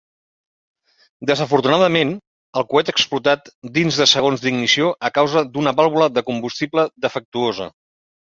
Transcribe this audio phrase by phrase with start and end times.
[1.31, 2.13] Desafortunadament,
[2.61, 7.71] el coet explotat dins de segons d'ignició a causa d'una vàlvula de combustible defectuosa.